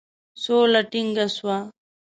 [0.43, 1.57] سوله ټینګه سوه.